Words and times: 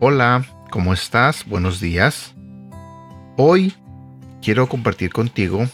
Hola, 0.00 0.44
¿cómo 0.70 0.92
estás? 0.92 1.44
Buenos 1.46 1.80
días. 1.80 2.34
Hoy 3.36 3.74
quiero 4.40 4.68
compartir 4.68 5.12
contigo 5.12 5.66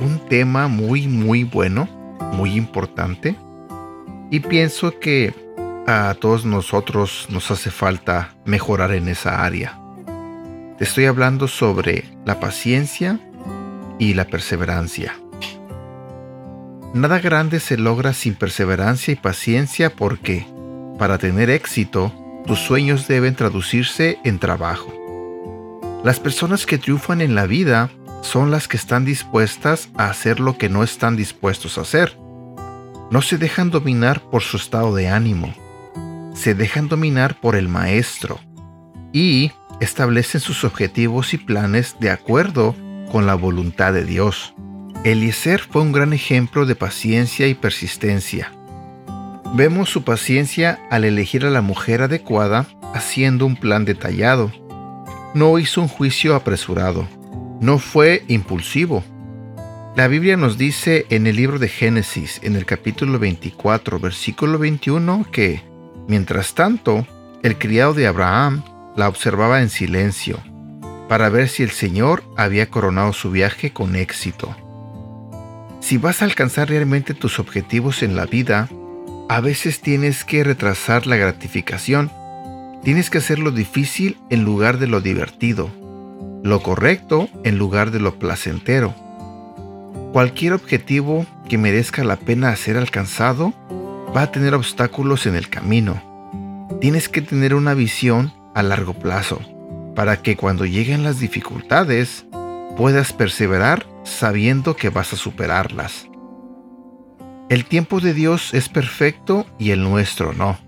un 0.00 0.20
tema 0.28 0.68
muy, 0.68 1.08
muy 1.08 1.44
bueno, 1.44 1.88
muy 2.32 2.54
importante. 2.54 3.36
Y 4.30 4.40
pienso 4.40 4.98
que 4.98 5.34
a 5.86 6.14
todos 6.14 6.44
nosotros 6.44 7.26
nos 7.30 7.50
hace 7.50 7.70
falta 7.70 8.34
mejorar 8.44 8.92
en 8.92 9.08
esa 9.08 9.44
área. 9.44 9.78
Te 10.78 10.84
estoy 10.84 11.06
hablando 11.06 11.48
sobre 11.48 12.04
la 12.24 12.40
paciencia 12.40 13.18
y 13.98 14.14
la 14.14 14.26
perseverancia. 14.26 15.14
Nada 16.94 17.18
grande 17.20 17.58
se 17.58 17.76
logra 17.76 18.12
sin 18.12 18.34
perseverancia 18.34 19.12
y 19.12 19.16
paciencia 19.16 19.90
porque, 19.90 20.46
para 20.98 21.18
tener 21.18 21.50
éxito, 21.50 22.12
tus 22.46 22.58
sueños 22.58 23.08
deben 23.08 23.34
traducirse 23.34 24.18
en 24.24 24.38
trabajo. 24.38 24.92
Las 26.04 26.20
personas 26.20 26.66
que 26.66 26.78
triunfan 26.78 27.20
en 27.20 27.34
la 27.34 27.46
vida 27.46 27.90
son 28.22 28.50
las 28.50 28.68
que 28.68 28.76
están 28.76 29.04
dispuestas 29.04 29.88
a 29.96 30.10
hacer 30.10 30.38
lo 30.38 30.58
que 30.58 30.68
no 30.68 30.82
están 30.82 31.16
dispuestos 31.16 31.78
a 31.78 31.82
hacer. 31.82 32.16
No 33.10 33.22
se 33.22 33.38
dejan 33.38 33.70
dominar 33.70 34.20
por 34.30 34.42
su 34.42 34.56
estado 34.56 34.94
de 34.94 35.08
ánimo. 35.08 35.54
Se 36.42 36.56
dejan 36.56 36.88
dominar 36.88 37.38
por 37.38 37.54
el 37.54 37.68
maestro. 37.68 38.40
Y 39.12 39.52
establecen 39.78 40.40
sus 40.40 40.64
objetivos 40.64 41.34
y 41.34 41.38
planes 41.38 41.94
de 42.00 42.10
acuerdo 42.10 42.74
con 43.12 43.26
la 43.26 43.36
voluntad 43.36 43.92
de 43.92 44.04
Dios. 44.04 44.52
Eliezer 45.04 45.60
fue 45.60 45.82
un 45.82 45.92
gran 45.92 46.12
ejemplo 46.12 46.66
de 46.66 46.74
paciencia 46.74 47.46
y 47.46 47.54
persistencia. 47.54 48.50
Vemos 49.54 49.88
su 49.88 50.02
paciencia 50.02 50.80
al 50.90 51.04
elegir 51.04 51.46
a 51.46 51.50
la 51.50 51.60
mujer 51.60 52.02
adecuada 52.02 52.66
haciendo 52.92 53.46
un 53.46 53.54
plan 53.54 53.84
detallado. 53.84 54.50
No 55.34 55.60
hizo 55.60 55.80
un 55.80 55.86
juicio 55.86 56.34
apresurado. 56.34 57.06
No 57.60 57.78
fue 57.78 58.24
impulsivo. 58.26 59.04
La 59.94 60.08
Biblia 60.08 60.36
nos 60.36 60.58
dice 60.58 61.06
en 61.08 61.28
el 61.28 61.36
libro 61.36 61.60
de 61.60 61.68
Génesis, 61.68 62.40
en 62.42 62.56
el 62.56 62.66
capítulo 62.66 63.20
24, 63.20 64.00
versículo 64.00 64.58
21, 64.58 65.24
que, 65.30 65.70
mientras 66.08 66.54
tanto, 66.54 67.06
el 67.42 67.58
criado 67.58 67.94
de 67.94 68.06
Abraham 68.06 68.62
la 68.96 69.08
observaba 69.08 69.62
en 69.62 69.70
silencio, 69.70 70.38
para 71.08 71.28
ver 71.28 71.48
si 71.48 71.62
el 71.62 71.70
Señor 71.70 72.22
había 72.36 72.70
coronado 72.70 73.12
su 73.12 73.30
viaje 73.30 73.72
con 73.72 73.96
éxito. 73.96 74.54
Si 75.80 75.98
vas 75.98 76.22
a 76.22 76.26
alcanzar 76.26 76.68
realmente 76.68 77.12
tus 77.12 77.38
objetivos 77.38 78.02
en 78.02 78.14
la 78.14 78.26
vida, 78.26 78.68
a 79.28 79.40
veces 79.40 79.80
tienes 79.80 80.24
que 80.24 80.44
retrasar 80.44 81.06
la 81.06 81.16
gratificación. 81.16 82.10
Tienes 82.84 83.10
que 83.10 83.18
hacer 83.18 83.38
lo 83.38 83.50
difícil 83.50 84.16
en 84.30 84.44
lugar 84.44 84.78
de 84.78 84.86
lo 84.86 85.00
divertido, 85.00 85.70
lo 86.42 86.62
correcto 86.62 87.28
en 87.42 87.58
lugar 87.58 87.90
de 87.90 88.00
lo 88.00 88.18
placentero. 88.18 88.94
Cualquier 90.12 90.52
objetivo 90.52 91.26
que 91.48 91.58
merezca 91.58 92.04
la 92.04 92.16
pena 92.16 92.54
ser 92.56 92.76
alcanzado 92.76 93.54
va 94.14 94.22
a 94.22 94.32
tener 94.32 94.54
obstáculos 94.54 95.26
en 95.26 95.36
el 95.36 95.48
camino. 95.48 96.02
Tienes 96.80 97.08
que 97.08 97.22
tener 97.22 97.54
una 97.54 97.74
visión 97.74 98.32
a 98.54 98.62
largo 98.62 98.94
plazo 98.94 99.40
para 99.94 100.22
que 100.22 100.36
cuando 100.36 100.64
lleguen 100.64 101.04
las 101.04 101.18
dificultades 101.18 102.26
puedas 102.76 103.12
perseverar 103.12 103.86
sabiendo 104.04 104.76
que 104.76 104.88
vas 104.88 105.12
a 105.12 105.16
superarlas. 105.16 106.08
El 107.48 107.66
tiempo 107.66 108.00
de 108.00 108.14
Dios 108.14 108.54
es 108.54 108.68
perfecto 108.68 109.46
y 109.58 109.70
el 109.70 109.82
nuestro 109.82 110.32
no. 110.32 110.58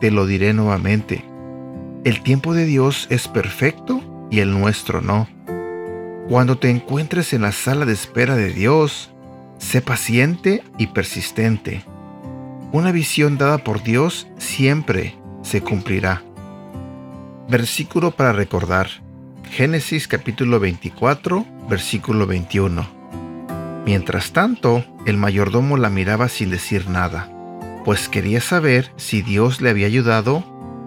Te 0.00 0.10
lo 0.10 0.26
diré 0.26 0.52
nuevamente. 0.52 1.24
El 2.04 2.22
tiempo 2.22 2.54
de 2.54 2.64
Dios 2.64 3.06
es 3.10 3.26
perfecto 3.28 4.28
y 4.30 4.40
el 4.40 4.52
nuestro 4.52 5.00
no. 5.00 5.28
Cuando 6.28 6.58
te 6.58 6.70
encuentres 6.70 7.32
en 7.32 7.42
la 7.42 7.52
sala 7.52 7.86
de 7.86 7.92
espera 7.92 8.36
de 8.36 8.52
Dios, 8.52 9.10
sé 9.58 9.80
paciente 9.80 10.62
y 10.78 10.88
persistente. 10.88 11.84
Una 12.76 12.92
visión 12.92 13.38
dada 13.38 13.56
por 13.56 13.82
Dios 13.82 14.26
siempre 14.36 15.16
se 15.40 15.62
cumplirá. 15.62 16.22
Versículo 17.48 18.10
para 18.10 18.34
recordar. 18.34 18.90
Génesis 19.50 20.06
capítulo 20.06 20.60
24, 20.60 21.46
versículo 21.70 22.26
21. 22.26 22.86
Mientras 23.86 24.32
tanto, 24.32 24.84
el 25.06 25.16
mayordomo 25.16 25.78
la 25.78 25.88
miraba 25.88 26.28
sin 26.28 26.50
decir 26.50 26.90
nada, 26.90 27.32
pues 27.86 28.10
quería 28.10 28.42
saber 28.42 28.92
si 28.96 29.22
Dios 29.22 29.62
le 29.62 29.70
había 29.70 29.86
ayudado 29.86 30.44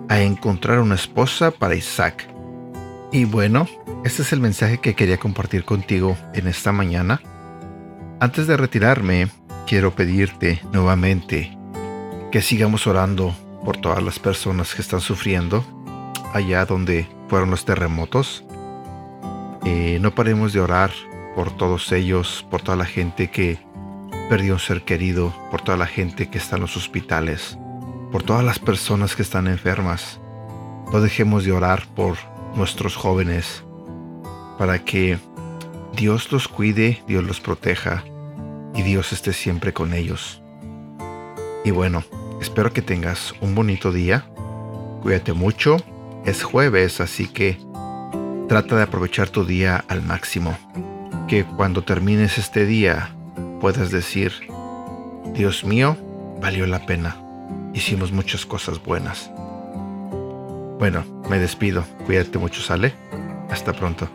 a 0.10 0.22
encontrar 0.22 0.82
una 0.82 0.94
esposa 0.94 1.50
para 1.50 1.74
Isaac. 1.74 2.30
Y 3.12 3.26
bueno, 3.26 3.68
este 4.06 4.22
es 4.22 4.32
el 4.32 4.42
mensaje 4.42 4.78
que 4.78 4.94
quería 4.94 5.18
compartir 5.18 5.66
contigo 5.66 6.16
en 6.36 6.46
esta 6.46 6.72
mañana. 6.72 7.20
Antes 8.20 8.46
de 8.46 8.58
retirarme, 8.58 9.30
quiero 9.66 9.96
pedirte 9.96 10.62
nuevamente 10.72 11.58
que 12.32 12.42
sigamos 12.42 12.86
orando 12.86 13.36
por 13.66 13.78
todas 13.78 14.04
las 14.04 14.20
personas 14.20 14.76
que 14.76 14.82
están 14.82 15.02
sufriendo 15.02 15.66
allá 16.34 16.66
donde 16.66 17.08
fueron 17.28 17.50
los 17.50 17.66
terremotos. 17.66 18.44
Eh, 19.66 19.98
no 20.02 20.14
paremos 20.14 20.54
de 20.54 20.60
orar 20.60 20.92
por 21.36 21.56
todos 21.56 21.92
ellos, 21.92 22.46
por 22.50 22.62
toda 22.62 22.78
la 22.78 22.86
gente 22.86 23.32
que 23.32 23.60
perdió 24.30 24.54
un 24.54 24.60
ser 24.60 24.84
querido, 24.84 25.34
por 25.50 25.62
toda 25.62 25.78
la 25.78 25.88
gente 25.88 26.30
que 26.30 26.38
está 26.38 26.56
en 26.56 26.62
los 26.62 26.78
hospitales, 26.78 27.58
por 28.12 28.24
todas 28.24 28.44
las 28.44 28.60
personas 28.60 29.16
que 29.16 29.24
están 29.24 29.48
enfermas. 29.48 30.20
No 30.92 31.02
dejemos 31.02 31.46
de 31.46 31.52
orar 31.52 31.88
por 31.96 32.18
nuestros 32.56 32.96
jóvenes 32.96 33.64
para 34.58 34.84
que 34.84 35.18
Dios 35.96 36.32
los 36.32 36.48
cuide, 36.48 37.02
Dios 37.08 37.24
los 37.24 37.40
proteja 37.40 38.04
y 38.76 38.84
Dios 38.84 39.14
esté 39.14 39.34
siempre 39.34 39.74
con 39.74 39.94
ellos. 39.94 40.42
Y 41.64 41.72
bueno, 41.72 42.04
espero 42.42 42.74
que 42.74 42.82
tengas 42.82 43.34
un 43.42 43.56
bonito 43.56 43.92
día. 43.92 44.26
Cuídate 45.02 45.34
mucho. 45.34 45.78
Es 46.26 46.44
jueves, 46.44 47.02
así 47.02 47.28
que 47.28 47.58
trata 48.48 48.76
de 48.76 48.84
aprovechar 48.84 49.30
tu 49.30 49.46
día 49.46 49.84
al 49.88 50.02
máximo 50.02 50.58
que 51.30 51.46
cuando 51.46 51.84
termines 51.84 52.40
este 52.40 52.66
día 52.66 53.12
puedas 53.62 53.92
decir, 53.92 54.34
Dios 55.34 55.64
mío, 55.64 55.96
valió 56.42 56.66
la 56.66 56.86
pena. 56.88 57.16
Hicimos 57.74 58.12
muchas 58.12 58.48
cosas 58.48 58.84
buenas. 58.84 59.30
Bueno, 60.80 61.06
me 61.30 61.38
despido. 61.38 61.86
Cuídate 62.06 62.40
mucho, 62.40 62.62
¿sale? 62.62 62.96
Hasta 63.50 63.74
pronto. 63.74 64.10